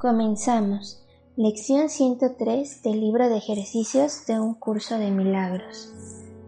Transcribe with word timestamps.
Comenzamos. 0.00 1.04
Lección 1.36 1.90
103 1.90 2.82
del 2.82 3.00
libro 3.02 3.28
de 3.28 3.36
ejercicios 3.36 4.24
de 4.26 4.40
un 4.40 4.54
curso 4.54 4.98
de 4.98 5.10
milagros. 5.10 5.92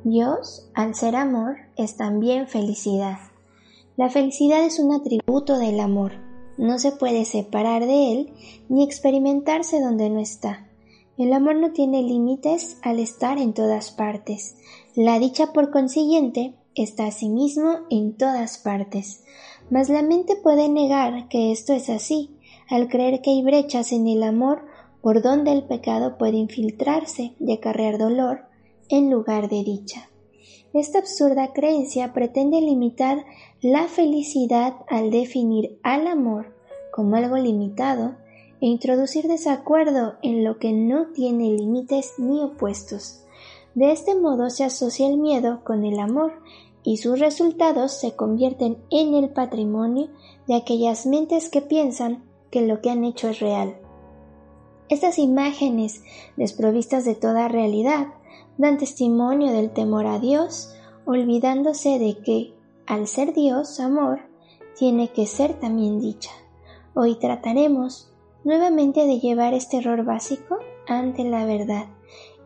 Dios, 0.05 0.71
al 0.73 0.95
ser 0.95 1.17
amor, 1.17 1.57
es 1.77 1.99
también 1.99 2.49
felicidad. 2.49 3.19
La 3.99 4.09
felicidad 4.09 4.65
es 4.65 4.79
un 4.79 4.95
atributo 4.95 5.59
del 5.59 5.81
amor. 5.81 6.13
No 6.57 6.79
se 6.79 6.93
puede 6.93 7.27
separar 7.27 7.85
de 7.85 8.13
él 8.13 8.33
ni 8.71 8.85
experimentarse 8.85 9.83
donde 9.83 10.09
no 10.09 10.19
está. 10.19 10.67
El 11.19 11.35
amor 11.35 11.57
no 11.57 11.73
tiene 11.73 12.03
límites 12.03 12.79
al 12.81 13.01
estar 13.01 13.37
en 13.37 13.53
todas 13.53 13.91
partes. 13.91 14.57
La 14.95 15.19
dicha, 15.19 15.53
por 15.53 15.71
consiguiente, 15.71 16.55
está 16.75 17.09
asimismo 17.09 17.81
en 17.91 18.17
todas 18.17 18.57
partes. 18.57 19.25
Mas 19.69 19.91
la 19.91 20.01
mente 20.01 20.37
puede 20.37 20.71
negar 20.71 21.29
que 21.29 21.53
esto 21.53 21.75
es 21.75 21.91
así, 21.91 22.31
al 22.69 22.89
creer 22.89 23.21
que 23.23 23.31
hay 23.31 23.43
brechas 23.43 23.93
en 23.93 24.07
el 24.07 24.23
amor 24.23 24.65
por 25.01 25.23
donde 25.23 25.53
el 25.53 25.65
pecado 25.65 26.17
puede 26.17 26.37
infiltrarse 26.37 27.35
y 27.39 27.53
acarrear 27.53 27.99
dolor 27.99 28.47
en 28.89 29.11
lugar 29.11 29.49
de 29.49 29.65
dicha. 29.65 30.11
Esta 30.73 31.01
absurda 31.01 31.53
creencia 31.53 32.13
pretende 32.15 32.61
limitar 32.61 33.25
la 33.61 33.89
felicidad 33.89 34.75
al 34.89 35.11
definir 35.11 35.79
al 35.83 36.07
amor 36.07 36.55
como 36.93 37.17
algo 37.17 37.37
limitado 37.37 38.17
e 38.61 38.67
introducir 38.67 39.27
desacuerdo 39.27 40.15
en 40.23 40.45
lo 40.45 40.59
que 40.59 40.73
no 40.73 41.09
tiene 41.13 41.51
límites 41.51 42.15
ni 42.19 42.43
opuestos. 42.43 43.25
De 43.75 43.91
este 43.91 44.15
modo 44.15 44.51
se 44.51 44.65
asocia 44.65 45.09
el 45.09 45.19
miedo 45.19 45.63
con 45.65 45.85
el 45.85 45.99
amor 45.99 46.33
y 46.85 46.99
sus 46.99 47.19
resultados 47.19 47.93
se 47.93 48.15
convierten 48.15 48.79
en 48.91 49.15
el 49.15 49.31
patrimonio 49.31 50.09
de 50.47 50.55
aquellas 50.55 51.07
mentes 51.07 51.49
que 51.49 51.63
piensan 51.63 52.25
que 52.53 52.61
lo 52.61 52.81
que 52.81 52.91
han 52.91 53.03
hecho 53.03 53.29
es 53.29 53.41
real. 53.41 53.77
Estas 54.89 55.19
imágenes, 55.19 56.05
desprovistas 56.37 57.05
de 57.05 57.15
toda 57.17 57.49
realidad, 57.49 58.09
dan 58.59 58.77
testimonio 58.77 59.51
del 59.51 59.71
temor 59.71 60.07
a 60.07 60.21
Dios, 60.21 60.75
olvidándose 61.07 61.99
de 61.99 62.19
que, 62.19 62.55
al 62.87 63.09
ser 63.09 63.33
Dios 63.33 63.81
amor, 63.81 64.21
tiene 64.77 65.09
que 65.09 65.27
ser 65.27 65.59
también 65.59 65.99
dicha. 65.99 66.31
Hoy 66.95 67.15
trataremos 67.15 68.13
nuevamente 68.45 69.07
de 69.07 69.19
llevar 69.19 69.55
este 69.55 69.79
error 69.79 70.05
básico 70.05 70.59
ante 70.87 71.25
la 71.25 71.47
verdad 71.47 71.87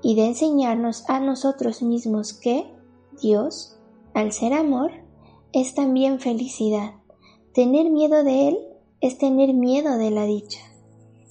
y 0.02 0.14
de 0.14 0.26
enseñarnos 0.26 1.08
a 1.08 1.18
nosotros 1.18 1.82
mismos 1.82 2.32
que 2.32 2.70
Dios, 3.20 3.76
al 4.14 4.30
ser 4.30 4.52
amor, 4.52 4.92
es 5.52 5.74
también 5.74 6.20
felicidad. 6.20 6.94
Tener 7.52 7.90
miedo 7.90 8.22
de 8.22 8.48
Él 8.48 8.58
es 9.00 9.18
tener 9.18 9.54
miedo 9.54 9.98
de 9.98 10.10
la 10.10 10.24
dicha. 10.24 10.60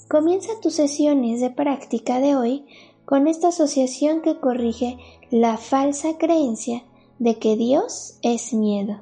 Comienza 0.07 0.59
tus 0.61 0.75
sesiones 0.75 1.41
de 1.41 1.49
práctica 1.49 2.19
de 2.19 2.35
hoy 2.35 2.65
con 3.05 3.27
esta 3.27 3.49
asociación 3.49 4.21
que 4.21 4.39
corrige 4.39 4.97
la 5.31 5.57
falsa 5.57 6.17
creencia 6.17 6.83
de 7.19 7.37
que 7.39 7.55
Dios 7.55 8.19
es 8.21 8.53
miedo. 8.53 9.01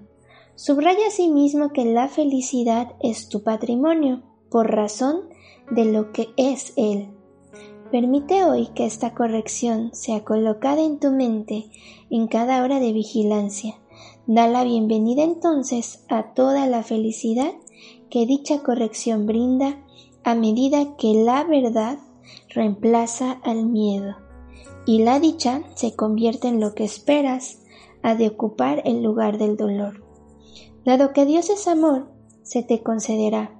Subraya 0.55 1.07
asimismo 1.07 1.73
que 1.73 1.85
la 1.85 2.07
felicidad 2.07 2.93
es 3.01 3.27
tu 3.27 3.43
patrimonio 3.43 4.23
por 4.49 4.71
razón 4.71 5.21
de 5.71 5.85
lo 5.85 6.11
que 6.11 6.29
es 6.37 6.73
Él. 6.75 7.09
Permite 7.91 8.45
hoy 8.45 8.67
que 8.75 8.85
esta 8.85 9.13
corrección 9.13 9.93
sea 9.93 10.23
colocada 10.23 10.81
en 10.81 10.99
tu 10.99 11.11
mente 11.11 11.65
en 12.09 12.27
cada 12.27 12.63
hora 12.63 12.79
de 12.79 12.93
vigilancia. 12.93 13.75
Da 14.25 14.47
la 14.47 14.63
bienvenida 14.63 15.23
entonces 15.23 16.05
a 16.07 16.33
toda 16.33 16.65
la 16.67 16.83
felicidad 16.83 17.53
que 18.13 18.27
dicha 18.27 18.61
corrección 18.61 19.25
brinda 19.25 19.83
a 20.23 20.35
medida 20.35 20.95
que 20.97 21.15
la 21.15 21.43
verdad 21.45 21.97
reemplaza 22.49 23.39
al 23.43 23.65
miedo 23.65 24.15
y 24.85 24.99
la 24.99 25.19
dicha 25.19 25.63
se 25.73 25.95
convierte 25.95 26.47
en 26.47 26.59
lo 26.59 26.75
que 26.75 26.83
esperas 26.83 27.63
ha 28.03 28.13
de 28.13 28.27
ocupar 28.27 28.83
el 28.85 29.01
lugar 29.01 29.39
del 29.39 29.57
dolor. 29.57 30.05
Dado 30.85 31.11
que 31.11 31.25
Dios 31.25 31.49
es 31.49 31.67
amor, 31.67 32.11
se 32.43 32.61
te 32.61 32.83
concederá. 32.83 33.59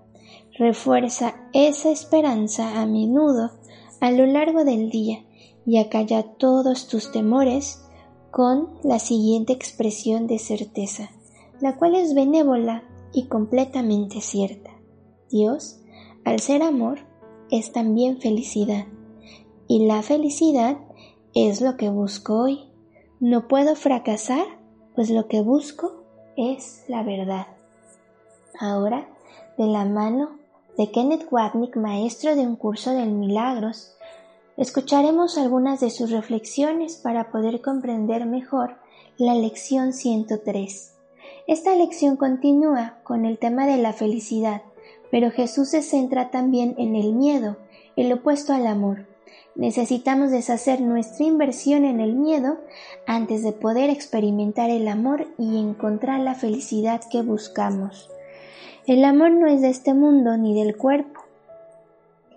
Refuerza 0.56 1.34
esa 1.54 1.90
esperanza 1.90 2.80
a 2.80 2.86
menudo 2.86 3.50
a 4.02 4.12
lo 4.12 4.28
largo 4.28 4.66
del 4.66 4.92
día 4.92 5.26
y 5.66 5.80
acalla 5.80 6.22
todos 6.38 6.88
tus 6.88 7.12
temores 7.12 7.84
con 8.30 8.70
la 8.84 9.00
siguiente 9.00 9.52
expresión 9.52 10.28
de 10.28 10.38
certeza, 10.38 11.10
la 11.60 11.76
cual 11.76 11.96
es 11.96 12.14
benévola 12.14 12.84
y 13.14 13.28
completamente 13.28 14.22
cierta. 14.22 14.72
Dios, 15.30 15.80
al 16.26 16.40
ser 16.40 16.62
amor, 16.62 17.00
es 17.50 17.72
también 17.72 18.20
felicidad. 18.20 18.86
Y 19.68 19.86
la 19.86 20.02
felicidad 20.02 20.78
es 21.34 21.62
lo 21.62 21.78
que 21.78 21.90
busco 21.90 22.44
hoy. 22.44 22.70
No 23.20 23.48
puedo 23.48 23.76
fracasar, 23.76 24.46
pues 24.96 25.10
lo 25.10 25.28
que 25.28 25.42
busco 25.42 26.04
es 26.36 26.84
la 26.88 27.04
verdad. 27.04 27.48
Ahora, 28.60 29.10
de 29.58 29.66
la 29.66 29.86
mano 29.86 30.38
de 30.78 30.92
Kenneth 30.92 31.28
Watnick, 31.32 31.76
maestro 31.78 32.36
de 32.36 32.42
un 32.48 32.56
curso 32.56 32.92
de 32.92 33.06
milagros, 33.06 33.96
escucharemos 34.58 35.38
algunas 35.38 35.80
de 35.80 35.90
sus 35.90 36.12
reflexiones 36.12 36.96
para 36.98 37.32
poder 37.32 37.62
comprender 37.62 38.26
mejor 38.26 38.78
la 39.18 39.36
lección 39.36 39.94
103. 39.94 40.93
Esta 41.46 41.76
lección 41.76 42.16
continúa 42.16 43.00
con 43.04 43.26
el 43.26 43.38
tema 43.38 43.68
de 43.68 43.78
la 43.78 43.92
felicidad, 43.92 44.62
pero 45.12 45.30
Jesús 45.30 45.70
se 45.70 45.82
centra 45.82 46.32
también 46.32 46.74
en 46.78 46.96
el 46.96 47.12
miedo, 47.14 47.58
el 47.98 48.14
opuesto 48.14 48.54
al 48.54 48.66
amor. 48.66 49.06
Necesitamos 49.56 50.32
deshacer 50.32 50.80
nuestra 50.80 51.26
inversión 51.26 51.84
en 51.84 52.00
el 52.00 52.16
miedo 52.16 52.60
antes 53.06 53.44
de 53.44 53.52
poder 53.52 53.90
experimentar 53.90 54.70
el 54.70 54.88
amor 54.88 55.28
y 55.38 55.60
encontrar 55.60 56.22
la 56.22 56.34
felicidad 56.34 57.02
que 57.12 57.22
buscamos. 57.22 58.10
El 58.88 59.04
amor 59.04 59.32
no 59.32 59.48
es 59.48 59.62
de 59.62 59.70
este 59.70 59.94
mundo 59.94 60.38
ni 60.38 60.54
del 60.56 60.78
cuerpo. 60.78 61.20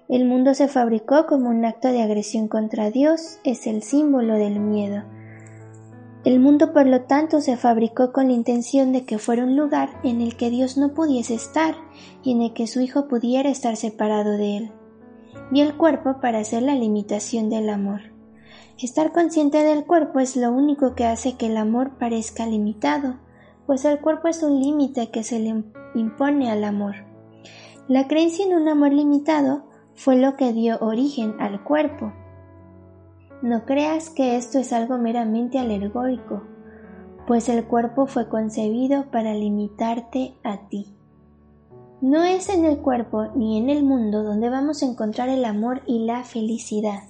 El 0.08 0.24
mundo 0.24 0.54
se 0.54 0.66
fabricó 0.66 1.26
como 1.26 1.48
un 1.48 1.64
acto 1.64 1.88
de 1.88 2.02
agresión 2.02 2.48
contra 2.48 2.90
Dios, 2.90 3.38
es 3.44 3.68
el 3.68 3.82
símbolo 3.82 4.34
del 4.34 4.58
miedo. 4.58 5.04
El 6.26 6.40
mundo, 6.40 6.72
por 6.72 6.88
lo 6.88 7.02
tanto, 7.02 7.40
se 7.40 7.56
fabricó 7.56 8.10
con 8.10 8.26
la 8.26 8.32
intención 8.32 8.90
de 8.90 9.04
que 9.04 9.16
fuera 9.16 9.44
un 9.44 9.54
lugar 9.54 9.90
en 10.02 10.20
el 10.20 10.36
que 10.36 10.50
Dios 10.50 10.76
no 10.76 10.92
pudiese 10.92 11.34
estar 11.34 11.76
y 12.24 12.32
en 12.32 12.42
el 12.42 12.52
que 12.52 12.66
su 12.66 12.80
Hijo 12.80 13.06
pudiera 13.06 13.48
estar 13.48 13.76
separado 13.76 14.32
de 14.32 14.56
él. 14.56 14.72
Y 15.52 15.60
el 15.60 15.76
cuerpo 15.76 16.20
para 16.20 16.40
hacer 16.40 16.64
la 16.64 16.74
limitación 16.74 17.48
del 17.48 17.70
amor. 17.70 18.00
Estar 18.76 19.12
consciente 19.12 19.62
del 19.62 19.84
cuerpo 19.84 20.18
es 20.18 20.34
lo 20.34 20.50
único 20.50 20.96
que 20.96 21.04
hace 21.04 21.36
que 21.36 21.46
el 21.46 21.56
amor 21.56 21.96
parezca 21.96 22.44
limitado, 22.44 23.20
pues 23.64 23.84
el 23.84 24.00
cuerpo 24.00 24.26
es 24.26 24.42
un 24.42 24.60
límite 24.60 25.12
que 25.12 25.22
se 25.22 25.38
le 25.38 25.62
impone 25.94 26.50
al 26.50 26.64
amor. 26.64 26.96
La 27.86 28.08
creencia 28.08 28.44
en 28.44 28.54
un 28.54 28.66
amor 28.66 28.92
limitado 28.92 29.62
fue 29.94 30.16
lo 30.16 30.34
que 30.34 30.52
dio 30.52 30.76
origen 30.80 31.36
al 31.38 31.62
cuerpo, 31.62 32.12
no 33.42 33.64
creas 33.64 34.10
que 34.10 34.36
esto 34.36 34.58
es 34.58 34.72
algo 34.72 34.98
meramente 34.98 35.58
alegórico, 35.58 36.42
pues 37.26 37.48
el 37.48 37.64
cuerpo 37.64 38.06
fue 38.06 38.28
concebido 38.28 39.10
para 39.10 39.34
limitarte 39.34 40.34
a 40.42 40.68
ti. 40.68 40.94
No 42.00 42.24
es 42.24 42.48
en 42.48 42.64
el 42.64 42.78
cuerpo 42.78 43.26
ni 43.34 43.58
en 43.58 43.70
el 43.70 43.82
mundo 43.82 44.22
donde 44.22 44.50
vamos 44.50 44.82
a 44.82 44.86
encontrar 44.86 45.28
el 45.28 45.44
amor 45.44 45.82
y 45.86 46.04
la 46.04 46.24
felicidad. 46.24 47.02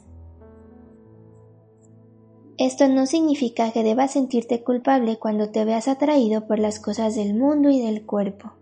Esto 2.58 2.88
no 2.88 3.05
significa 3.05 3.70
que 3.73 3.82
debas 3.82 4.12
sentirte 4.12 4.62
culpable 4.62 5.19
cuando 5.19 5.50
te 5.50 5.64
veas 5.64 5.88
atraído 5.88 6.46
por 6.46 6.58
las 6.58 6.81
cosas 6.81 7.14
del 7.14 7.34
mundo 7.34 7.69
y 7.69 7.81
del 7.81 8.06
cuerpo, 8.06 8.52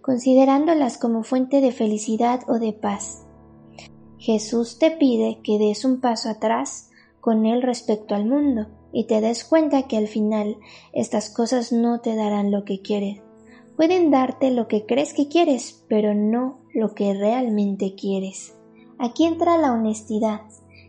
considerándolas 0.00 0.98
como 0.98 1.22
fuente 1.22 1.60
de 1.60 1.70
felicidad 1.70 2.40
o 2.48 2.58
de 2.58 2.72
paz. 2.72 3.24
Jesús 4.18 4.78
te 4.80 4.90
pide 4.90 5.40
que 5.44 5.58
des 5.58 5.84
un 5.84 6.00
paso 6.00 6.28
atrás 6.28 6.87
con 7.20 7.46
él 7.46 7.62
respecto 7.62 8.14
al 8.14 8.26
mundo 8.26 8.66
y 8.92 9.06
te 9.06 9.20
des 9.20 9.44
cuenta 9.44 9.82
que 9.82 9.96
al 9.96 10.08
final 10.08 10.56
estas 10.92 11.30
cosas 11.30 11.72
no 11.72 12.00
te 12.00 12.14
darán 12.16 12.50
lo 12.50 12.64
que 12.64 12.80
quieres, 12.80 13.20
pueden 13.76 14.10
darte 14.10 14.50
lo 14.50 14.66
que 14.66 14.86
crees 14.86 15.14
que 15.14 15.28
quieres, 15.28 15.84
pero 15.88 16.14
no 16.14 16.58
lo 16.74 16.94
que 16.94 17.14
realmente 17.14 17.94
quieres. 17.94 18.54
Aquí 18.98 19.24
entra 19.24 19.56
la 19.56 19.72
honestidad, 19.72 20.40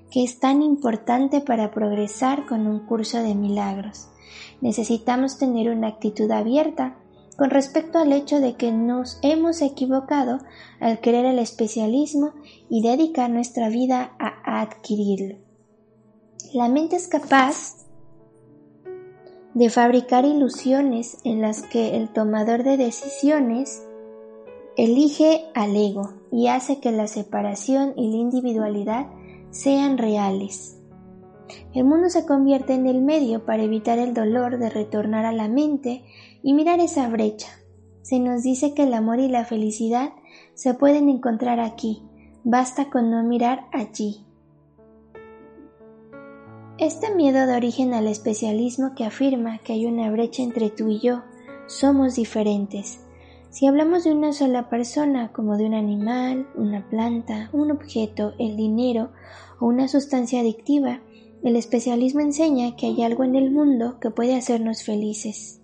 que 0.09 0.23
es 0.23 0.39
tan 0.39 0.63
importante 0.63 1.41
para 1.41 1.71
progresar 1.71 2.47
con 2.47 2.65
un 2.65 2.87
curso 2.87 3.21
de 3.21 3.35
milagros. 3.35 4.09
Necesitamos 4.61 5.37
tener 5.37 5.69
una 5.69 5.87
actitud 5.87 6.31
abierta 6.31 6.97
con 7.37 7.51
respecto 7.51 7.99
al 7.99 8.11
hecho 8.11 8.39
de 8.39 8.55
que 8.55 8.71
nos 8.71 9.19
hemos 9.21 9.61
equivocado 9.61 10.39
al 10.79 10.99
querer 10.99 11.25
el 11.25 11.39
especialismo 11.39 12.33
y 12.69 12.81
dedicar 12.81 13.29
nuestra 13.29 13.69
vida 13.69 14.13
a 14.19 14.61
adquirirlo. 14.61 15.48
La 16.53 16.67
mente 16.67 16.95
es 16.95 17.07
capaz 17.07 17.75
de 19.53 19.69
fabricar 19.69 20.25
ilusiones 20.25 21.19
en 21.23 21.41
las 21.41 21.61
que 21.61 21.95
el 21.95 22.09
tomador 22.09 22.63
de 22.63 22.75
decisiones 22.75 23.85
elige 24.75 25.45
al 25.53 25.75
ego 25.75 26.13
y 26.31 26.47
hace 26.47 26.79
que 26.79 26.91
la 26.91 27.05
separación 27.05 27.93
y 27.95 28.09
la 28.09 28.17
individualidad 28.17 29.05
sean 29.51 29.99
reales. 29.99 30.79
El 31.75 31.83
mundo 31.83 32.09
se 32.09 32.25
convierte 32.25 32.73
en 32.73 32.87
el 32.87 33.01
medio 33.01 33.45
para 33.45 33.61
evitar 33.61 33.99
el 33.99 34.15
dolor 34.15 34.57
de 34.57 34.71
retornar 34.71 35.25
a 35.25 35.31
la 35.31 35.49
mente 35.49 36.03
y 36.41 36.55
mirar 36.55 36.79
esa 36.79 37.07
brecha. 37.09 37.49
Se 38.01 38.19
nos 38.19 38.41
dice 38.41 38.73
que 38.73 38.83
el 38.83 38.95
amor 38.95 39.19
y 39.19 39.27
la 39.27 39.45
felicidad 39.45 40.13
se 40.55 40.73
pueden 40.73 41.09
encontrar 41.09 41.59
aquí, 41.59 42.01
basta 42.43 42.89
con 42.89 43.11
no 43.11 43.21
mirar 43.23 43.67
allí. 43.71 44.25
Este 46.79 47.13
miedo 47.13 47.45
da 47.45 47.57
origen 47.57 47.93
al 47.93 48.07
especialismo 48.07 48.93
que 48.95 49.03
afirma 49.03 49.57
que 49.57 49.73
hay 49.73 49.85
una 49.85 50.09
brecha 50.09 50.43
entre 50.43 50.69
tú 50.69 50.87
y 50.87 51.01
yo, 51.01 51.23
somos 51.67 52.15
diferentes. 52.15 53.01
Si 53.49 53.67
hablamos 53.67 54.05
de 54.05 54.13
una 54.13 54.31
sola 54.31 54.69
persona, 54.69 55.33
como 55.33 55.57
de 55.57 55.65
un 55.65 55.73
animal, 55.73 56.47
una 56.55 56.87
planta, 56.89 57.49
un 57.51 57.71
objeto, 57.71 58.31
el 58.39 58.55
dinero 58.55 59.11
o 59.59 59.65
una 59.65 59.89
sustancia 59.89 60.39
adictiva, 60.39 61.01
el 61.43 61.57
especialismo 61.57 62.21
enseña 62.21 62.77
que 62.77 62.85
hay 62.85 63.03
algo 63.03 63.25
en 63.25 63.35
el 63.35 63.51
mundo 63.51 63.99
que 63.99 64.09
puede 64.09 64.37
hacernos 64.37 64.83
felices. 64.83 65.59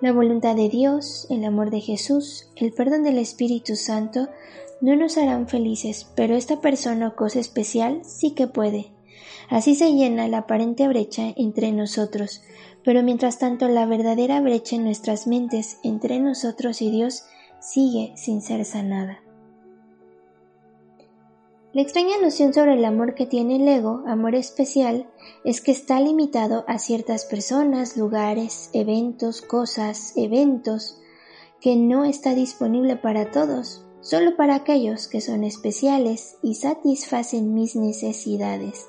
La 0.00 0.12
voluntad 0.12 0.54
de 0.54 0.68
Dios, 0.68 1.26
el 1.30 1.44
amor 1.44 1.70
de 1.70 1.80
Jesús, 1.80 2.48
el 2.54 2.72
perdón 2.72 3.02
del 3.02 3.18
Espíritu 3.18 3.74
Santo 3.74 4.28
no 4.80 4.94
nos 4.94 5.18
harán 5.18 5.48
felices, 5.48 6.12
pero 6.14 6.36
esta 6.36 6.60
persona 6.60 7.08
o 7.08 7.16
cosa 7.16 7.40
especial 7.40 8.02
sí 8.04 8.36
que 8.36 8.46
puede. 8.46 8.93
Así 9.48 9.74
se 9.74 9.92
llena 9.92 10.28
la 10.28 10.38
aparente 10.38 10.88
brecha 10.88 11.32
entre 11.36 11.72
nosotros, 11.72 12.42
pero 12.82 13.02
mientras 13.02 13.38
tanto 13.38 13.68
la 13.68 13.86
verdadera 13.86 14.40
brecha 14.40 14.76
en 14.76 14.84
nuestras 14.84 15.26
mentes 15.26 15.78
entre 15.82 16.20
nosotros 16.20 16.82
y 16.82 16.90
Dios 16.90 17.24
sigue 17.60 18.12
sin 18.16 18.42
ser 18.42 18.64
sanada. 18.64 19.20
La 21.74 21.82
extraña 21.82 22.18
noción 22.22 22.54
sobre 22.54 22.74
el 22.74 22.84
amor 22.84 23.16
que 23.16 23.26
tiene 23.26 23.56
el 23.56 23.66
ego, 23.66 24.04
amor 24.06 24.36
especial, 24.36 25.08
es 25.44 25.60
que 25.60 25.72
está 25.72 25.98
limitado 25.98 26.64
a 26.68 26.78
ciertas 26.78 27.24
personas, 27.24 27.96
lugares, 27.96 28.70
eventos, 28.72 29.42
cosas, 29.42 30.12
eventos, 30.16 31.00
que 31.60 31.74
no 31.74 32.04
está 32.04 32.34
disponible 32.34 32.94
para 32.94 33.32
todos, 33.32 33.84
solo 34.02 34.36
para 34.36 34.54
aquellos 34.54 35.08
que 35.08 35.20
son 35.20 35.42
especiales 35.42 36.36
y 36.42 36.54
satisfacen 36.54 37.54
mis 37.54 37.74
necesidades. 37.74 38.86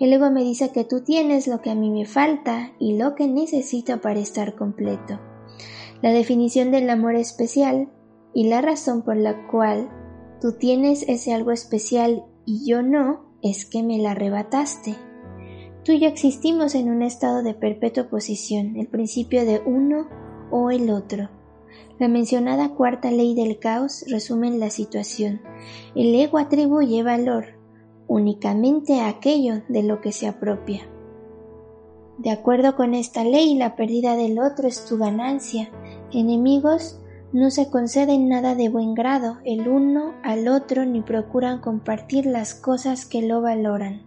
El 0.00 0.12
ego 0.12 0.30
me 0.30 0.42
dice 0.42 0.70
que 0.72 0.84
tú 0.84 1.02
tienes 1.02 1.46
lo 1.46 1.60
que 1.60 1.70
a 1.70 1.76
mí 1.76 1.90
me 1.90 2.04
falta 2.04 2.72
y 2.80 2.96
lo 2.96 3.14
que 3.14 3.28
necesito 3.28 4.00
para 4.00 4.18
estar 4.18 4.56
completo. 4.56 5.20
La 6.02 6.10
definición 6.10 6.72
del 6.72 6.90
amor 6.90 7.14
especial 7.14 7.88
y 8.34 8.48
la 8.48 8.60
razón 8.60 9.02
por 9.02 9.16
la 9.16 9.46
cual 9.46 9.88
tú 10.40 10.52
tienes 10.58 11.04
ese 11.08 11.32
algo 11.32 11.52
especial 11.52 12.24
y 12.44 12.68
yo 12.68 12.82
no 12.82 13.24
es 13.40 13.66
que 13.66 13.84
me 13.84 13.98
la 13.98 14.10
arrebataste. 14.10 14.96
Tú 15.84 15.92
y 15.92 16.00
yo 16.00 16.08
existimos 16.08 16.74
en 16.74 16.90
un 16.90 17.02
estado 17.02 17.42
de 17.42 17.54
perpetua 17.54 18.04
oposición, 18.04 18.76
el 18.76 18.88
principio 18.88 19.44
de 19.44 19.62
uno 19.64 20.08
o 20.50 20.70
el 20.70 20.90
otro. 20.90 21.30
La 22.00 22.08
mencionada 22.08 22.70
cuarta 22.70 23.12
ley 23.12 23.34
del 23.34 23.60
caos 23.60 24.04
resume 24.08 24.50
la 24.50 24.70
situación. 24.70 25.40
El 25.94 26.14
ego 26.14 26.38
atribuye 26.38 27.04
valor 27.04 27.53
únicamente 28.06 29.00
aquello 29.00 29.62
de 29.68 29.82
lo 29.82 30.00
que 30.00 30.12
se 30.12 30.26
apropia. 30.26 30.88
De 32.18 32.30
acuerdo 32.30 32.76
con 32.76 32.94
esta 32.94 33.24
ley, 33.24 33.54
la 33.56 33.74
pérdida 33.76 34.16
del 34.16 34.38
otro 34.38 34.68
es 34.68 34.84
tu 34.84 34.98
ganancia. 34.98 35.70
Enemigos 36.12 37.00
no 37.32 37.50
se 37.50 37.68
conceden 37.68 38.28
nada 38.28 38.54
de 38.54 38.68
buen 38.68 38.94
grado 38.94 39.38
el 39.44 39.66
uno 39.66 40.14
al 40.22 40.46
otro 40.46 40.84
ni 40.84 41.02
procuran 41.02 41.60
compartir 41.60 42.26
las 42.26 42.54
cosas 42.54 43.06
que 43.06 43.22
lo 43.22 43.42
valoran. 43.42 44.02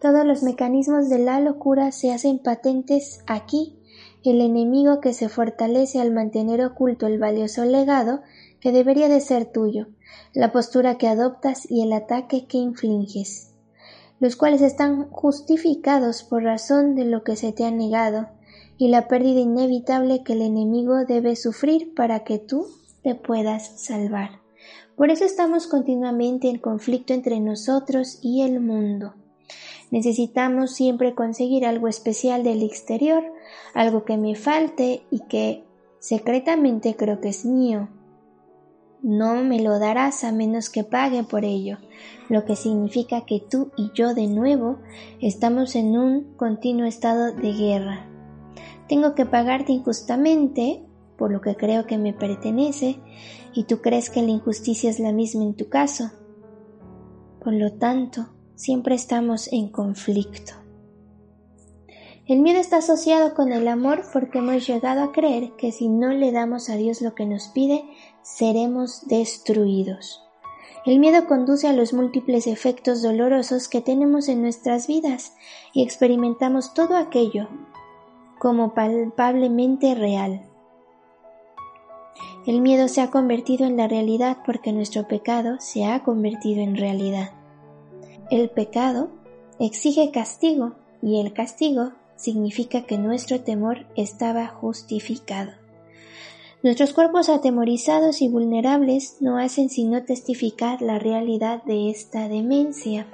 Todos 0.00 0.24
los 0.24 0.42
mecanismos 0.42 1.10
de 1.10 1.18
la 1.18 1.40
locura 1.40 1.92
se 1.92 2.12
hacen 2.12 2.38
patentes 2.38 3.22
aquí. 3.26 3.78
El 4.22 4.40
enemigo 4.40 5.00
que 5.00 5.12
se 5.12 5.28
fortalece 5.28 6.00
al 6.00 6.12
mantener 6.12 6.64
oculto 6.64 7.06
el 7.06 7.18
valioso 7.18 7.66
legado 7.66 8.22
que 8.60 8.72
debería 8.72 9.10
de 9.10 9.20
ser 9.20 9.44
tuyo, 9.44 9.88
la 10.32 10.52
postura 10.52 10.98
que 10.98 11.08
adoptas 11.08 11.70
y 11.70 11.82
el 11.82 11.92
ataque 11.92 12.46
que 12.46 12.58
infliges, 12.58 13.52
los 14.20 14.36
cuales 14.36 14.62
están 14.62 15.08
justificados 15.10 16.22
por 16.22 16.42
razón 16.42 16.94
de 16.94 17.04
lo 17.04 17.24
que 17.24 17.36
se 17.36 17.52
te 17.52 17.64
ha 17.64 17.70
negado 17.70 18.28
y 18.76 18.88
la 18.88 19.08
pérdida 19.08 19.40
inevitable 19.40 20.24
que 20.24 20.32
el 20.32 20.42
enemigo 20.42 21.04
debe 21.04 21.36
sufrir 21.36 21.94
para 21.94 22.24
que 22.24 22.38
tú 22.38 22.66
te 23.02 23.14
puedas 23.14 23.80
salvar. 23.80 24.40
Por 24.96 25.10
eso 25.10 25.24
estamos 25.24 25.66
continuamente 25.66 26.48
en 26.48 26.58
conflicto 26.58 27.14
entre 27.14 27.40
nosotros 27.40 28.18
y 28.22 28.42
el 28.42 28.60
mundo. 28.60 29.14
Necesitamos 29.90 30.72
siempre 30.72 31.14
conseguir 31.14 31.66
algo 31.66 31.88
especial 31.88 32.42
del 32.42 32.62
exterior, 32.62 33.22
algo 33.74 34.04
que 34.04 34.16
me 34.16 34.34
falte 34.34 35.02
y 35.10 35.20
que 35.28 35.64
secretamente 35.98 36.96
creo 36.96 37.20
que 37.20 37.28
es 37.28 37.44
mío, 37.44 37.88
no 39.04 39.44
me 39.44 39.60
lo 39.60 39.78
darás 39.78 40.24
a 40.24 40.32
menos 40.32 40.70
que 40.70 40.82
pague 40.82 41.24
por 41.24 41.44
ello, 41.44 41.76
lo 42.30 42.46
que 42.46 42.56
significa 42.56 43.26
que 43.26 43.38
tú 43.38 43.70
y 43.76 43.90
yo 43.94 44.14
de 44.14 44.26
nuevo 44.28 44.78
estamos 45.20 45.76
en 45.76 45.98
un 45.98 46.34
continuo 46.36 46.86
estado 46.86 47.34
de 47.34 47.52
guerra. 47.52 48.06
Tengo 48.88 49.14
que 49.14 49.26
pagarte 49.26 49.72
injustamente 49.72 50.82
por 51.18 51.30
lo 51.30 51.42
que 51.42 51.54
creo 51.54 51.86
que 51.86 51.98
me 51.98 52.14
pertenece 52.14 52.98
y 53.52 53.64
tú 53.64 53.82
crees 53.82 54.08
que 54.08 54.22
la 54.22 54.30
injusticia 54.30 54.88
es 54.88 54.98
la 54.98 55.12
misma 55.12 55.44
en 55.44 55.54
tu 55.54 55.68
caso. 55.68 56.10
Por 57.42 57.52
lo 57.52 57.74
tanto, 57.74 58.30
siempre 58.54 58.94
estamos 58.94 59.52
en 59.52 59.68
conflicto. 59.68 60.63
El 62.26 62.40
miedo 62.40 62.58
está 62.58 62.78
asociado 62.78 63.34
con 63.34 63.52
el 63.52 63.68
amor 63.68 64.02
porque 64.10 64.38
hemos 64.38 64.66
llegado 64.66 65.02
a 65.02 65.12
creer 65.12 65.52
que 65.58 65.72
si 65.72 65.88
no 65.88 66.08
le 66.08 66.32
damos 66.32 66.70
a 66.70 66.76
Dios 66.76 67.02
lo 67.02 67.14
que 67.14 67.26
nos 67.26 67.48
pide, 67.48 67.84
seremos 68.22 69.06
destruidos. 69.08 70.22
El 70.86 71.00
miedo 71.00 71.26
conduce 71.26 71.68
a 71.68 71.74
los 71.74 71.92
múltiples 71.92 72.46
efectos 72.46 73.02
dolorosos 73.02 73.68
que 73.68 73.82
tenemos 73.82 74.28
en 74.28 74.40
nuestras 74.40 74.86
vidas 74.86 75.36
y 75.74 75.82
experimentamos 75.82 76.72
todo 76.72 76.96
aquello 76.96 77.46
como 78.38 78.72
palpablemente 78.72 79.94
real. 79.94 80.48
El 82.46 82.62
miedo 82.62 82.88
se 82.88 83.02
ha 83.02 83.10
convertido 83.10 83.66
en 83.66 83.76
la 83.76 83.86
realidad 83.86 84.38
porque 84.46 84.72
nuestro 84.72 85.06
pecado 85.08 85.56
se 85.60 85.84
ha 85.84 86.02
convertido 86.02 86.62
en 86.62 86.76
realidad. 86.76 87.32
El 88.30 88.48
pecado 88.48 89.10
exige 89.58 90.10
castigo 90.10 90.72
y 91.02 91.20
el 91.20 91.34
castigo 91.34 91.92
significa 92.16 92.82
que 92.86 92.98
nuestro 92.98 93.40
temor 93.40 93.86
estaba 93.96 94.46
justificado. 94.48 95.52
Nuestros 96.62 96.94
cuerpos 96.94 97.28
atemorizados 97.28 98.22
y 98.22 98.28
vulnerables 98.28 99.18
no 99.20 99.36
hacen 99.38 99.68
sino 99.68 100.04
testificar 100.04 100.80
la 100.80 100.98
realidad 100.98 101.62
de 101.64 101.90
esta 101.90 102.26
demencia. 102.28 103.06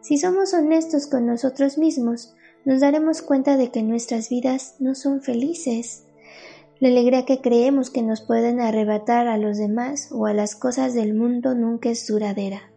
Si 0.00 0.18
somos 0.18 0.52
honestos 0.52 1.06
con 1.06 1.26
nosotros 1.26 1.78
mismos, 1.78 2.34
nos 2.64 2.80
daremos 2.80 3.22
cuenta 3.22 3.56
de 3.56 3.70
que 3.70 3.82
nuestras 3.82 4.30
vidas 4.30 4.74
no 4.80 4.94
son 4.94 5.22
felices. 5.22 6.06
La 6.80 6.88
alegría 6.88 7.24
que 7.24 7.40
creemos 7.40 7.90
que 7.90 8.02
nos 8.02 8.20
pueden 8.20 8.60
arrebatar 8.60 9.28
a 9.28 9.38
los 9.38 9.56
demás 9.56 10.08
o 10.10 10.26
a 10.26 10.34
las 10.34 10.56
cosas 10.56 10.92
del 10.92 11.14
mundo 11.14 11.54
nunca 11.54 11.88
es 11.88 12.06
duradera. 12.06 12.73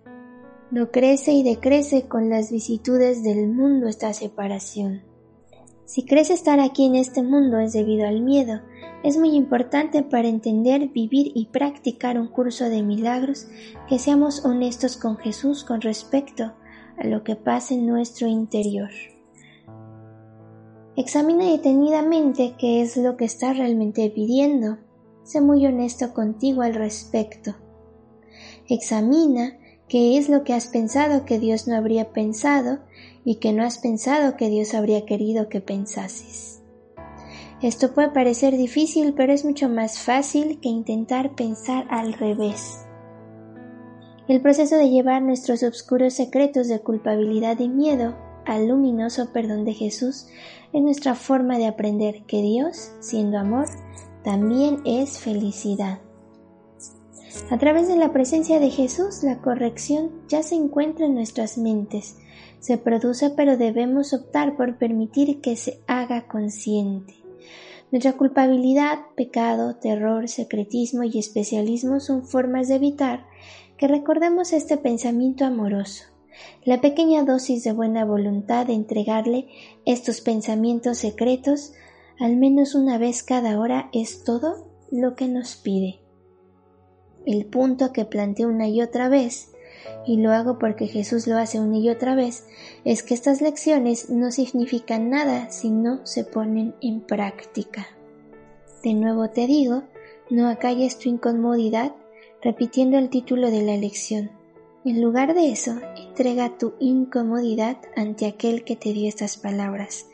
No 0.70 0.92
crece 0.92 1.32
y 1.32 1.44
decrece 1.44 2.08
con 2.08 2.30
las 2.30 2.52
vicitudes 2.52 3.24
del 3.24 3.48
mundo 3.48 3.88
esta 3.88 4.14
separación. 4.14 5.02
Si 5.86 6.04
crees 6.04 6.30
estar 6.30 6.60
aquí 6.60 6.86
en 6.86 6.96
este 6.96 7.24
mundo 7.24 7.60
es 7.60 7.72
debido 7.72 8.06
al 8.06 8.22
miedo, 8.22 8.60
es 9.04 9.18
muy 9.18 9.36
importante 9.36 10.04
para 10.04 10.28
entender, 10.28 10.90
vivir 10.90 11.32
y 11.34 11.46
practicar 11.46 12.20
un 12.20 12.28
curso 12.28 12.66
de 12.66 12.84
milagros 12.84 13.48
que 13.88 13.98
seamos 13.98 14.44
honestos 14.44 14.98
con 14.98 15.16
Jesús 15.18 15.64
con 15.64 15.80
respecto 15.80 16.54
a 16.98 17.08
lo 17.08 17.24
que 17.24 17.38
pasa 17.38 17.74
en 17.74 17.88
nuestro 17.88 18.28
interior. 18.28 18.90
Examina 20.98 21.46
detenidamente 21.46 22.56
qué 22.60 22.82
es 22.82 22.98
lo 22.98 23.16
que 23.16 23.24
estás 23.24 23.58
realmente 23.58 24.10
pidiendo. 24.10 24.80
Sé 25.24 25.40
muy 25.40 25.66
honesto 25.66 26.14
contigo 26.14 26.64
al 26.64 26.74
respecto. 26.74 27.56
Examina 28.68 29.58
qué 29.88 30.18
es 30.18 30.30
lo 30.30 30.44
que 30.44 30.54
has 30.54 30.68
pensado 30.68 31.26
que 31.26 31.40
Dios 31.40 31.68
no 31.68 31.76
habría 31.76 32.12
pensado 32.12 32.80
y 33.24 33.36
que 33.36 33.54
no 33.54 33.64
has 33.64 33.78
pensado 33.78 34.36
que 34.36 34.50
Dios 34.50 34.74
habría 34.74 35.06
querido 35.06 35.50
que 35.50 35.62
pensases. 35.62 36.62
Esto 37.62 37.94
puede 37.94 38.10
parecer 38.10 38.56
difícil, 38.56 39.14
pero 39.16 39.34
es 39.34 39.44
mucho 39.44 39.68
más 39.68 40.00
fácil 40.00 40.60
que 40.60 40.70
intentar 40.70 41.36
pensar 41.36 41.88
al 41.90 42.14
revés. 42.14 42.86
El 44.28 44.42
proceso 44.42 44.76
de 44.76 44.90
llevar 44.90 45.22
nuestros 45.22 45.64
oscuros 45.64 46.14
secretos 46.14 46.68
de 46.68 46.82
culpabilidad 46.82 47.60
y 47.60 47.70
miedo 47.70 48.16
al 48.46 48.68
luminoso 48.68 49.32
perdón 49.34 49.66
de 49.66 49.74
Jesús 49.74 50.28
es 50.74 50.82
nuestra 50.82 51.16
forma 51.16 51.58
de 51.58 51.68
aprender 51.68 52.24
que 52.28 52.42
Dios, 52.42 52.92
siendo 53.00 53.40
amor, 53.40 53.66
también 54.24 54.82
es 54.86 55.18
felicidad. 55.18 56.00
A 57.50 57.58
través 57.58 57.88
de 57.88 57.98
la 57.98 58.12
presencia 58.12 58.60
de 58.60 58.70
Jesús, 58.70 59.24
la 59.24 59.42
corrección 59.42 60.12
ya 60.28 60.44
se 60.44 60.56
encuentra 60.56 61.06
en 61.06 61.16
nuestras 61.16 61.58
mentes, 61.58 62.18
se 62.60 62.78
produce 62.78 63.30
pero 63.30 63.58
debemos 63.58 64.14
optar 64.14 64.56
por 64.58 64.78
permitir 64.78 65.42
que 65.42 65.56
se 65.56 65.80
haga 65.88 66.28
consciente. 66.28 67.16
Nuestra 67.92 68.14
culpabilidad, 68.14 69.00
pecado, 69.16 69.78
terror, 69.78 70.28
secretismo 70.28 71.04
y 71.04 71.20
especialismo 71.20 72.00
son 72.00 72.26
formas 72.26 72.68
de 72.68 72.76
evitar 72.76 73.26
que 73.78 73.88
recordemos 73.88 74.52
este 74.52 74.78
pensamiento 74.78 75.46
amoroso. 75.46 76.06
La 76.66 76.82
pequeña 76.82 77.24
dosis 77.24 77.64
de 77.64 77.72
buena 77.72 78.04
voluntad 78.04 78.68
de 78.68 78.74
entregarle 78.74 79.48
estos 79.86 80.22
pensamientos 80.22 80.98
secretos 80.98 81.74
al 82.20 82.36
menos 82.36 82.76
una 82.76 82.98
vez 82.98 83.24
cada 83.24 83.60
hora 83.60 83.90
es 83.94 84.24
todo 84.24 84.68
lo 84.92 85.16
que 85.16 85.28
nos 85.28 85.56
pide. 85.56 86.07
El 87.28 87.46
punto 87.46 87.92
que 87.92 88.06
planteo 88.06 88.48
una 88.48 88.70
y 88.70 88.82
otra 88.82 89.10
vez, 89.10 89.52
y 90.06 90.16
lo 90.16 90.32
hago 90.32 90.58
porque 90.58 90.88
Jesús 90.88 91.28
lo 91.28 91.38
hace 91.38 91.60
una 91.60 91.78
y 91.78 91.90
otra 91.90 92.16
vez, 92.16 92.48
es 92.86 93.04
que 93.04 93.14
estas 93.14 93.42
lecciones 93.42 94.10
no 94.10 94.32
significan 94.32 95.10
nada 95.10 95.50
si 95.50 95.70
no 95.70 96.06
se 96.06 96.24
ponen 96.24 96.74
en 96.82 97.02
práctica. 97.02 97.90
De 98.82 98.94
nuevo 98.94 99.30
te 99.30 99.46
digo, 99.46 99.84
no 100.30 100.48
acalles 100.48 101.00
tu 101.00 101.10
incomodidad 101.10 101.94
repitiendo 102.42 102.98
el 102.98 103.10
título 103.10 103.52
de 103.52 103.62
la 103.62 103.76
lección. 103.76 104.32
En 104.86 105.02
lugar 105.02 105.34
de 105.34 105.52
eso, 105.52 105.74
entrega 105.98 106.58
tu 106.58 106.76
incomodidad 106.80 107.76
ante 107.98 108.26
aquel 108.26 108.64
que 108.64 108.78
te 108.78 108.94
dio 108.94 109.10
estas 109.10 109.36
palabras 109.36 110.08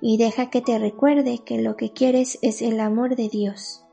y 0.00 0.18
deja 0.18 0.50
que 0.50 0.60
te 0.60 0.78
recuerde 0.78 1.40
que 1.44 1.60
lo 1.60 1.76
que 1.76 1.92
quieres 1.92 2.38
es 2.42 2.62
el 2.62 2.78
amor 2.78 3.16
de 3.16 3.28
Dios. 3.28 3.84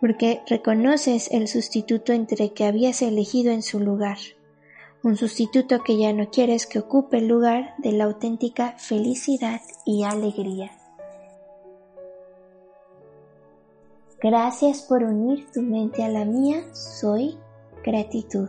Porque 0.00 0.42
reconoces 0.46 1.30
el 1.32 1.48
sustituto 1.48 2.12
entre 2.12 2.52
que 2.52 2.64
habías 2.64 3.02
elegido 3.02 3.52
en 3.52 3.62
su 3.62 3.80
lugar, 3.80 4.18
un 5.02 5.16
sustituto 5.16 5.82
que 5.82 5.96
ya 5.96 6.12
no 6.12 6.30
quieres 6.30 6.66
que 6.66 6.78
ocupe 6.78 7.18
el 7.18 7.28
lugar 7.28 7.74
de 7.78 7.92
la 7.92 8.04
auténtica 8.04 8.74
felicidad 8.78 9.60
y 9.84 10.04
alegría. 10.04 10.70
Gracias 14.20 14.82
por 14.82 15.04
unir 15.04 15.46
tu 15.52 15.62
mente 15.62 16.02
a 16.02 16.08
la 16.08 16.24
mía, 16.24 16.64
soy 16.74 17.38
gratitud. 17.84 18.48